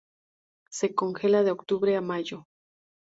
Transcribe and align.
Se 0.71 0.95
congela 0.95 1.43
de 1.43 1.51
octubre 1.51 1.95
a 1.95 2.01
mayo. 2.01 2.47